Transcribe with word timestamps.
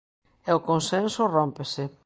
E 0.49 0.51
o 0.57 0.59
consenso 0.69 1.21
rómpese. 1.35 1.83